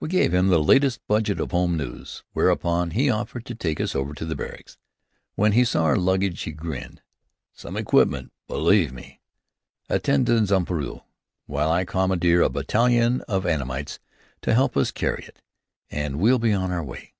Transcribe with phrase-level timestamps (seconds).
[0.00, 3.94] We gave him the latest budget of home news, whereupon he offered to take us
[3.94, 4.78] over to the barracks.
[5.34, 7.02] When he saw our luggage he grinned.
[7.52, 9.20] "Some equipment, believe me!
[9.90, 11.02] Attendez un peu
[11.44, 13.98] while I commandeer a battalion of Annamites
[14.40, 15.42] to help us carry it,
[15.90, 17.12] and we'll be on our way."